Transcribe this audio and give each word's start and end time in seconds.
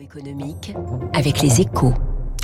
Économique 0.00 0.74
avec 1.12 1.42
les 1.42 1.60
échos. 1.60 1.92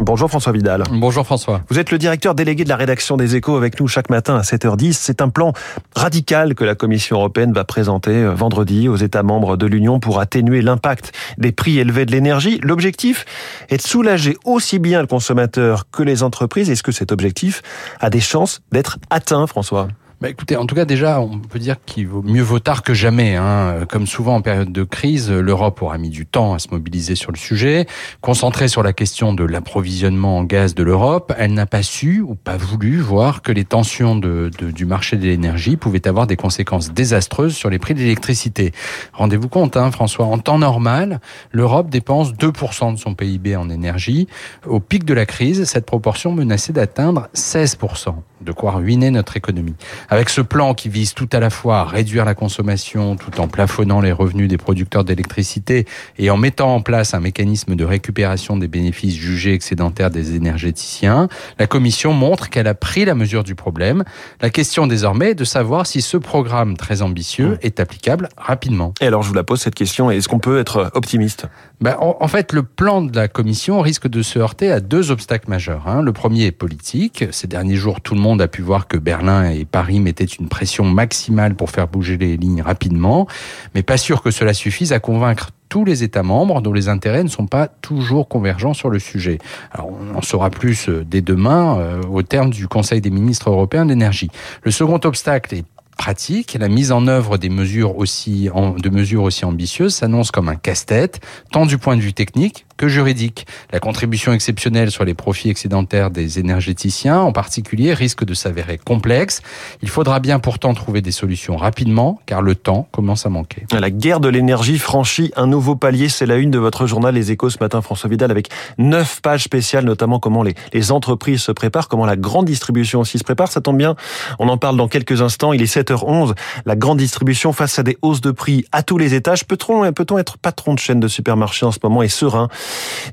Bonjour 0.00 0.28
François 0.28 0.52
Vidal. 0.52 0.84
Bonjour 0.90 1.24
François. 1.24 1.60
Vous 1.68 1.78
êtes 1.78 1.90
le 1.90 1.98
directeur 1.98 2.34
délégué 2.34 2.64
de 2.64 2.68
la 2.70 2.76
rédaction 2.76 3.18
des 3.18 3.36
échos 3.36 3.56
avec 3.56 3.78
nous 3.78 3.88
chaque 3.88 4.08
matin 4.08 4.36
à 4.36 4.40
7h10. 4.40 4.94
C'est 4.94 5.20
un 5.20 5.28
plan 5.28 5.52
radical 5.94 6.54
que 6.54 6.64
la 6.64 6.74
Commission 6.74 7.18
européenne 7.18 7.52
va 7.52 7.64
présenter 7.64 8.10
euh, 8.10 8.32
vendredi 8.32 8.88
aux 8.88 8.96
États 8.96 9.22
membres 9.22 9.58
de 9.58 9.66
l'Union 9.66 10.00
pour 10.00 10.18
atténuer 10.18 10.62
l'impact 10.62 11.12
des 11.36 11.52
prix 11.52 11.78
élevés 11.78 12.06
de 12.06 12.12
l'énergie. 12.12 12.58
L'objectif 12.62 13.26
est 13.68 13.76
de 13.76 13.82
soulager 13.82 14.38
aussi 14.44 14.78
bien 14.78 15.02
le 15.02 15.06
consommateur 15.06 15.90
que 15.90 16.02
les 16.02 16.22
entreprises. 16.22 16.70
Est-ce 16.70 16.82
que 16.82 16.92
cet 16.92 17.12
objectif 17.12 17.62
a 18.00 18.08
des 18.08 18.20
chances 18.20 18.62
d'être 18.72 18.98
atteint, 19.10 19.46
François? 19.46 19.88
Bah 20.18 20.30
écoutez, 20.30 20.56
en 20.56 20.64
tout 20.64 20.74
cas 20.74 20.86
déjà, 20.86 21.20
on 21.20 21.40
peut 21.40 21.58
dire 21.58 21.76
qu'il 21.84 22.08
vaut 22.08 22.22
mieux 22.22 22.40
vaut 22.40 22.58
tard 22.58 22.82
que 22.82 22.94
jamais. 22.94 23.36
Hein. 23.36 23.84
Comme 23.86 24.06
souvent 24.06 24.36
en 24.36 24.40
période 24.40 24.72
de 24.72 24.82
crise, 24.82 25.30
l'Europe 25.30 25.82
aura 25.82 25.98
mis 25.98 26.08
du 26.08 26.24
temps 26.24 26.54
à 26.54 26.58
se 26.58 26.68
mobiliser 26.70 27.14
sur 27.16 27.32
le 27.32 27.36
sujet. 27.36 27.86
Concentrée 28.22 28.68
sur 28.68 28.82
la 28.82 28.94
question 28.94 29.34
de 29.34 29.44
l'approvisionnement 29.44 30.38
en 30.38 30.44
gaz 30.44 30.74
de 30.74 30.82
l'Europe, 30.82 31.34
elle 31.36 31.52
n'a 31.52 31.66
pas 31.66 31.82
su 31.82 32.22
ou 32.22 32.34
pas 32.34 32.56
voulu 32.56 32.98
voir 32.98 33.42
que 33.42 33.52
les 33.52 33.66
tensions 33.66 34.16
de, 34.16 34.50
de, 34.58 34.70
du 34.70 34.86
marché 34.86 35.18
de 35.18 35.24
l'énergie 35.24 35.76
pouvaient 35.76 36.08
avoir 36.08 36.26
des 36.26 36.36
conséquences 36.36 36.94
désastreuses 36.94 37.54
sur 37.54 37.68
les 37.68 37.78
prix 37.78 37.92
de 37.92 37.98
l'électricité. 37.98 38.72
Rendez-vous 39.12 39.50
compte, 39.50 39.76
hein, 39.76 39.90
François, 39.90 40.24
en 40.24 40.38
temps 40.38 40.58
normal, 40.58 41.20
l'Europe 41.52 41.90
dépense 41.90 42.32
2% 42.32 42.94
de 42.94 42.98
son 42.98 43.14
PIB 43.14 43.54
en 43.56 43.68
énergie. 43.68 44.28
Au 44.66 44.80
pic 44.80 45.04
de 45.04 45.12
la 45.12 45.26
crise, 45.26 45.64
cette 45.64 45.84
proportion 45.84 46.32
menaçait 46.32 46.72
d'atteindre 46.72 47.28
16% 47.34 48.14
de 48.40 48.52
quoi 48.52 48.72
ruiner 48.72 49.10
notre 49.10 49.36
économie. 49.36 49.74
Avec 50.08 50.28
ce 50.28 50.40
plan 50.40 50.74
qui 50.74 50.88
vise 50.88 51.14
tout 51.14 51.28
à 51.32 51.40
la 51.40 51.50
fois 51.50 51.78
à 51.78 51.84
réduire 51.84 52.24
la 52.24 52.34
consommation 52.34 53.16
tout 53.16 53.40
en 53.40 53.48
plafonnant 53.48 54.00
les 54.00 54.12
revenus 54.12 54.48
des 54.48 54.58
producteurs 54.58 55.04
d'électricité 55.04 55.86
et 56.18 56.30
en 56.30 56.36
mettant 56.36 56.74
en 56.74 56.80
place 56.80 57.14
un 57.14 57.20
mécanisme 57.20 57.76
de 57.76 57.84
récupération 57.84 58.56
des 58.56 58.68
bénéfices 58.68 59.14
jugés 59.14 59.54
excédentaires 59.54 60.10
des 60.10 60.34
énergéticiens, 60.34 61.28
la 61.58 61.66
Commission 61.66 62.12
montre 62.12 62.50
qu'elle 62.50 62.66
a 62.66 62.74
pris 62.74 63.04
la 63.04 63.14
mesure 63.14 63.44
du 63.44 63.54
problème. 63.54 64.04
La 64.40 64.50
question 64.50 64.86
désormais 64.86 65.30
est 65.30 65.34
de 65.34 65.44
savoir 65.44 65.86
si 65.86 66.02
ce 66.02 66.16
programme 66.16 66.76
très 66.76 67.02
ambitieux 67.02 67.50
mmh. 67.50 67.58
est 67.62 67.80
applicable 67.80 68.28
rapidement. 68.36 68.92
Et 69.00 69.06
alors 69.06 69.22
je 69.22 69.28
vous 69.28 69.34
la 69.34 69.44
pose 69.44 69.60
cette 69.60 69.74
question, 69.74 70.10
est-ce 70.10 70.28
qu'on 70.28 70.38
peut 70.38 70.58
être 70.58 70.90
optimiste? 70.94 71.46
Ben, 71.80 71.96
en, 72.00 72.16
en, 72.20 72.28
fait, 72.28 72.52
le 72.52 72.62
plan 72.62 73.02
de 73.02 73.14
la 73.14 73.28
Commission 73.28 73.80
risque 73.80 74.08
de 74.08 74.22
se 74.22 74.38
heurter 74.38 74.72
à 74.72 74.80
deux 74.80 75.10
obstacles 75.10 75.50
majeurs. 75.50 75.86
Hein. 75.86 76.00
Le 76.00 76.12
premier 76.12 76.46
est 76.46 76.52
politique. 76.52 77.24
Ces 77.32 77.46
derniers 77.46 77.76
jours, 77.76 78.00
tout 78.00 78.14
le 78.14 78.20
monde 78.20 78.25
a 78.38 78.48
pu 78.48 78.62
voir 78.62 78.88
que 78.88 78.96
Berlin 78.96 79.50
et 79.50 79.64
Paris 79.64 80.00
mettaient 80.00 80.24
une 80.24 80.48
pression 80.48 80.84
maximale 80.84 81.54
pour 81.54 81.70
faire 81.70 81.88
bouger 81.88 82.16
les 82.16 82.36
lignes 82.36 82.62
rapidement, 82.62 83.26
mais 83.74 83.82
pas 83.82 83.96
sûr 83.96 84.22
que 84.22 84.30
cela 84.30 84.52
suffise 84.52 84.92
à 84.92 84.98
convaincre 84.98 85.50
tous 85.68 85.84
les 85.84 86.02
États 86.02 86.22
membres 86.22 86.60
dont 86.60 86.72
les 86.72 86.88
intérêts 86.88 87.24
ne 87.24 87.28
sont 87.28 87.46
pas 87.46 87.68
toujours 87.68 88.28
convergents 88.28 88.74
sur 88.74 88.90
le 88.90 88.98
sujet. 88.98 89.38
Alors 89.72 89.90
on 89.90 90.16
en 90.16 90.22
saura 90.22 90.50
plus 90.50 90.88
euh, 90.88 91.04
dès 91.04 91.20
demain 91.20 91.78
euh, 91.78 92.02
au 92.02 92.22
terme 92.22 92.50
du 92.50 92.68
Conseil 92.68 93.00
des 93.00 93.10
ministres 93.10 93.50
européens 93.50 93.84
de 93.84 93.90
l'énergie. 93.90 94.30
Le 94.62 94.70
second 94.70 95.00
obstacle 95.04 95.54
est 95.54 95.64
pratique, 95.96 96.56
la 96.60 96.68
mise 96.68 96.92
en 96.92 97.06
œuvre 97.06 97.38
des 97.38 97.48
mesures 97.48 97.96
aussi 97.96 98.50
de 98.78 98.90
mesures 98.90 99.22
aussi 99.22 99.44
ambitieuses 99.44 99.94
s'annonce 99.94 100.30
comme 100.30 100.48
un 100.48 100.56
casse-tête, 100.56 101.20
tant 101.50 101.64
du 101.64 101.78
point 101.78 101.96
de 101.96 102.02
vue 102.02 102.12
technique 102.12 102.65
que 102.76 102.88
juridique. 102.88 103.46
La 103.72 103.80
contribution 103.80 104.32
exceptionnelle 104.32 104.90
sur 104.90 105.04
les 105.04 105.14
profits 105.14 105.50
excédentaires 105.50 106.10
des 106.10 106.38
énergéticiens, 106.38 107.20
en 107.20 107.32
particulier, 107.32 107.94
risque 107.94 108.24
de 108.24 108.34
s'avérer 108.34 108.78
complexe. 108.78 109.42
Il 109.82 109.88
faudra 109.88 110.20
bien 110.20 110.38
pourtant 110.38 110.74
trouver 110.74 111.02
des 111.02 111.10
solutions 111.10 111.56
rapidement, 111.56 112.20
car 112.26 112.42
le 112.42 112.54
temps 112.54 112.88
commence 112.92 113.26
à 113.26 113.28
manquer. 113.28 113.66
La 113.72 113.90
guerre 113.90 114.20
de 114.20 114.28
l'énergie 114.28 114.78
franchit 114.78 115.32
un 115.36 115.46
nouveau 115.46 115.76
palier. 115.76 116.08
C'est 116.08 116.26
la 116.26 116.36
une 116.36 116.50
de 116.50 116.58
votre 116.58 116.86
journal 116.86 117.14
Les 117.14 117.32
Échos 117.32 117.50
ce 117.50 117.58
matin, 117.60 117.80
François 117.80 118.10
Vidal, 118.10 118.30
avec 118.30 118.48
neuf 118.78 119.20
pages 119.20 119.44
spéciales, 119.44 119.84
notamment 119.84 120.18
comment 120.18 120.42
les, 120.42 120.54
les 120.72 120.92
entreprises 120.92 121.42
se 121.42 121.52
préparent, 121.52 121.88
comment 121.88 122.06
la 122.06 122.16
grande 122.16 122.46
distribution 122.46 123.00
aussi 123.00 123.18
se 123.18 123.24
prépare. 123.24 123.50
Ça 123.50 123.60
tombe 123.60 123.78
bien, 123.78 123.96
on 124.38 124.48
en 124.48 124.58
parle 124.58 124.76
dans 124.76 124.88
quelques 124.88 125.22
instants. 125.22 125.52
Il 125.52 125.62
est 125.62 125.74
7h11. 125.74 126.34
La 126.64 126.76
grande 126.76 126.98
distribution 126.98 127.52
face 127.52 127.78
à 127.78 127.82
des 127.82 127.96
hausses 128.02 128.20
de 128.20 128.30
prix 128.30 128.64
à 128.72 128.82
tous 128.82 128.98
les 128.98 129.14
étages. 129.14 129.46
Peut-on 129.46 129.90
peut 129.92 130.06
être 130.18 130.38
patron 130.38 130.74
de 130.74 130.78
chaîne 130.78 131.00
de 131.00 131.08
supermarché 131.08 131.66
en 131.66 131.72
ce 131.72 131.78
moment 131.82 132.02
et 132.02 132.08
serein 132.08 132.48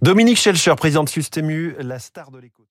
Dominique 0.01 0.37
Schelcher, 0.37 0.75
président 0.75 1.03
de 1.03 1.09
la 1.79 1.99
star 1.99 2.31
de 2.31 2.39
l'écoute. 2.39 2.67